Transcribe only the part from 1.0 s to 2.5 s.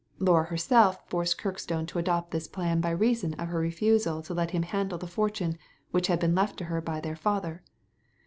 forced Kirkstone to adopt this